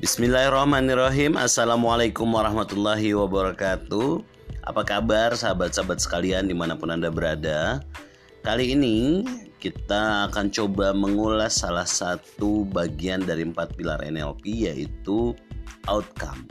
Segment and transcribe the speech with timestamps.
[0.00, 1.36] Bismillahirrahmanirrahim.
[1.36, 4.24] Assalamualaikum warahmatullahi wabarakatuh.
[4.64, 7.84] Apa kabar sahabat-sahabat sekalian di mana pun anda berada?
[8.40, 9.20] Kali ini
[9.60, 15.36] kita akan coba mengulas salah satu bagian dari empat pilar NLP yaitu
[15.84, 16.48] outcome.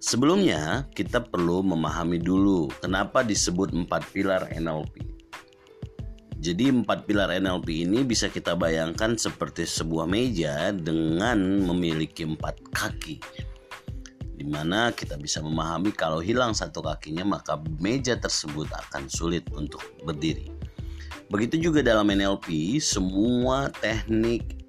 [0.00, 5.19] Sebelumnya kita perlu memahami dulu kenapa disebut empat pilar NLP
[6.40, 11.36] jadi empat pilar NLP ini bisa kita bayangkan seperti sebuah meja dengan
[11.68, 13.20] memiliki empat kaki.
[14.40, 19.84] Di mana kita bisa memahami kalau hilang satu kakinya maka meja tersebut akan sulit untuk
[20.00, 20.48] berdiri.
[21.28, 24.64] Begitu juga dalam NLP, semua teknik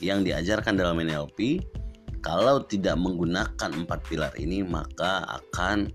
[0.00, 1.60] yang diajarkan dalam NLP
[2.24, 5.92] kalau tidak menggunakan empat pilar ini maka akan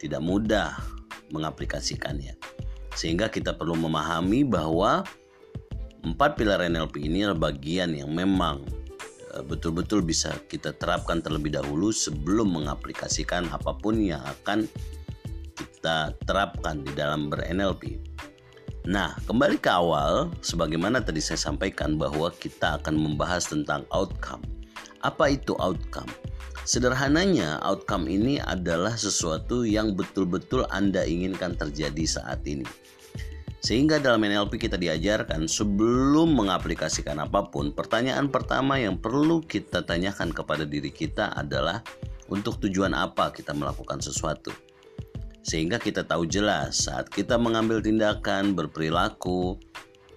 [0.00, 0.72] tidak mudah
[1.28, 2.32] mengaplikasikannya.
[2.96, 5.04] Sehingga kita perlu memahami bahwa
[6.02, 8.64] empat pilar NLP ini adalah bagian yang memang
[9.36, 14.64] eh, betul-betul bisa kita terapkan terlebih dahulu sebelum mengaplikasikan apa pun yang akan
[15.54, 18.00] kita terapkan di dalam ber-NLP.
[18.86, 24.42] Nah, kembali ke awal, sebagaimana tadi saya sampaikan bahwa kita akan membahas tentang outcome.
[25.02, 26.06] Apa itu outcome?
[26.66, 32.66] Sederhananya, outcome ini adalah sesuatu yang betul-betul Anda inginkan terjadi saat ini.
[33.62, 40.34] Sehingga dalam NLP kita diajarkan sebelum mengaplikasikan apa pun, pertanyaan pertama yang perlu kita tanyakan
[40.34, 41.86] kepada diri kita adalah
[42.26, 44.50] untuk tujuan apa kita melakukan sesuatu.
[45.46, 49.62] Sehingga kita tahu jelas saat kita mengambil tindakan, berperilaku,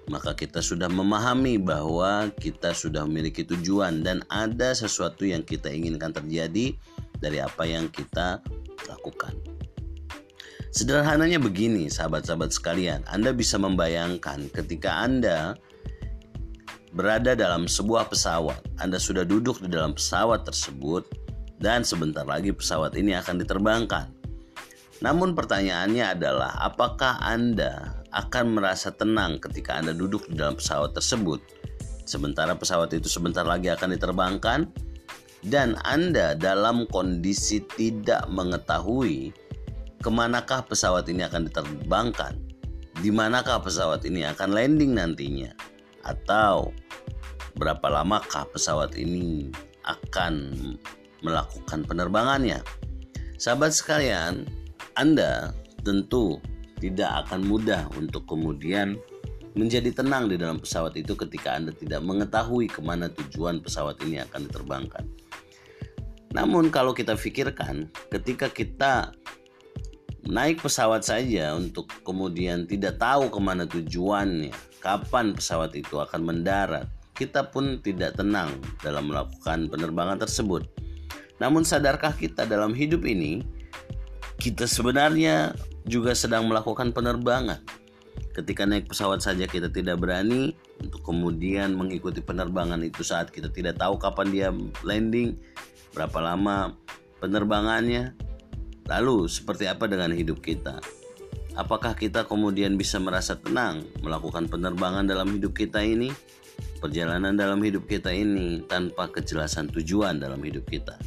[0.09, 6.09] maka kita sudah memahami bahwa kita sudah memiliki tujuan dan ada sesuatu yang kita inginkan
[6.09, 6.73] terjadi
[7.21, 8.41] dari apa yang kita
[8.89, 9.37] lakukan.
[10.69, 15.57] Sederhananya begini, sahabat-sahabat sekalian, Anda bisa membayangkan ketika Anda
[16.93, 21.09] berada dalam sebuah pesawat, Anda sudah duduk di dalam pesawat tersebut,
[21.57, 24.13] dan sebentar lagi pesawat ini akan diterbangkan.
[25.01, 31.41] Namun, pertanyaannya adalah, apakah Anda akan merasa tenang ketika Anda duduk di dalam pesawat tersebut?
[32.09, 34.65] Sementara pesawat itu sebentar lagi akan diterbangkan,
[35.45, 39.31] dan Anda dalam kondisi tidak mengetahui
[40.01, 42.33] ke manakah pesawat ini akan diterbangkan,
[42.99, 45.53] di manakah pesawat ini akan landing nantinya,
[46.03, 46.73] atau
[47.61, 49.53] berapa lamakah pesawat ini
[49.85, 50.49] akan
[51.21, 52.63] melakukan penerbangannya.
[53.37, 54.49] Sahabat sekalian,
[54.97, 55.55] Anda
[55.85, 56.41] tentu
[56.79, 58.95] tidak akan mudah untuk kemudian
[59.53, 64.23] menjadi tenang di dalam pesawat itu ketika Anda tidak mengetahui ke mana tujuan pesawat ini
[64.23, 65.03] akan diterbangkan.
[66.31, 69.11] Namun kalau kita pikirkan ketika kita
[70.29, 76.85] naik pesawat saja untuk kemudian tidak tahu ke mana tujuannya, kapan pesawat itu akan mendarat,
[77.17, 78.53] kita pun tidak tenang
[78.85, 80.69] dalam melakukan penerbangan tersebut.
[81.41, 83.41] Namun sadarkah kita dalam hidup ini,
[84.37, 87.61] kita sebenarnya juga sedang melakukan penerbangan.
[88.35, 93.79] Ketika naik pesawat saja kita tidak berani untuk kemudian mengikuti penerbangan itu saat kita tidak
[93.79, 94.49] tahu kapan dia
[94.83, 95.35] landing,
[95.95, 96.75] berapa lama
[97.19, 98.15] penerbangannya,
[98.89, 100.81] Lalu, seperti apa dengan hidup kita?
[101.53, 106.09] Apakah kita kemudian bisa merasa tenang melakukan penerbangan dalam hidup kita ini?
[106.81, 110.97] Perjalanan dalam hidup kita ini tanpa kejelasan tujuan dalam hidup kita.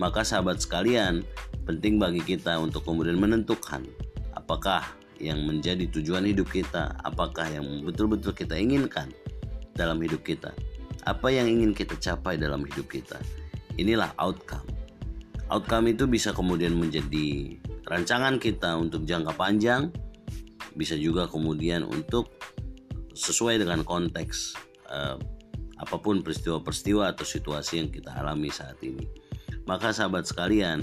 [0.00, 1.20] Maka sahabat sekalian,
[1.64, 3.86] penting bagi kita untuk kemudian menentukan
[4.34, 4.82] apakah
[5.22, 9.10] yang menjadi tujuan hidup kita, apakah yang betul-betul kita inginkan
[9.78, 10.50] dalam hidup kita,
[11.06, 13.16] apa yang ingin kita capai dalam hidup kita.
[13.78, 14.82] Inilah outcome
[15.52, 19.92] outcome itu bisa kemudian menjadi rancangan kita untuk jangka panjang
[20.72, 22.32] bisa juga kemudian untuk
[23.12, 24.56] sesuai dengan konteks
[24.88, 25.16] eh,
[25.76, 29.04] apa pun peristiwa-peristiwa atau situasi yang kita alami saat ini
[29.68, 30.80] maka sahabat sekalian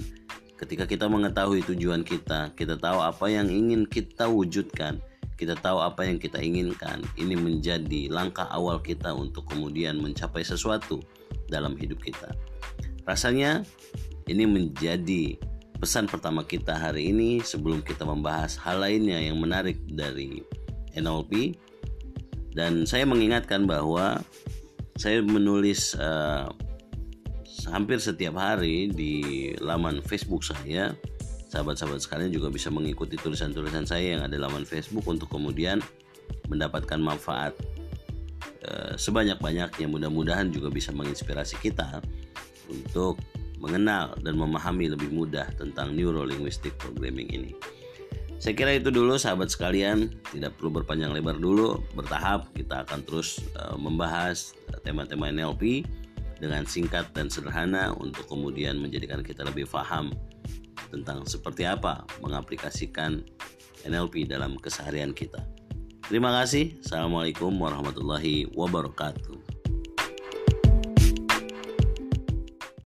[0.59, 4.99] ketika kita mengetahui tujuan kita kita tahu apa yang ingin kita wujudkan
[5.39, 10.99] kita tahu apa yang kita inginkan ini menjadi langkah awal kita untuk kemudian mencapai sesuatu
[11.47, 12.35] dalam hidup kita
[13.07, 13.63] rasanya
[14.27, 15.39] ini menjadi
[15.79, 20.43] pesan pertama kita hari ini sebelum kita membahas hal lainnya yang menarik dari
[20.93, 21.55] NLP.
[22.51, 24.19] Dan saya mengingatkan bahwa
[24.99, 26.51] saya menulis uh,
[27.69, 30.93] hampir setiap hari di laman Facebook saya.
[31.49, 35.81] Sahabat-sahabat sekalian juga bisa mengikuti tulisan-tulisan saya yang ada di laman Facebook untuk kemudian
[36.45, 37.57] mendapatkan manfaat
[38.69, 39.89] uh, sebanyak-banyaknya.
[39.89, 42.05] Mudah-mudahan juga bisa menginspirasi kita
[42.69, 43.17] untuk
[43.57, 47.51] mengenal dan memahami lebih mudah tentang Neuro Linguistic Programming ini.
[48.39, 53.43] Saya kira itu dulu sahabat sekalian, tidak perlu berpanjang lebar dulu, bertahap kita akan terus
[53.59, 54.55] uh, membahas
[54.85, 55.83] tema-tema NLP
[56.39, 60.11] dengan singkat dan sederhana untuk kemudian menjadikan kita lebih paham
[60.89, 63.21] tentang seperti apa mengaplikasikan
[63.87, 65.39] NLP dalam keseharian kita.
[66.09, 66.81] Terima kasih.
[66.81, 69.38] Assalamualaikum warahmatullahi wabarakatuh.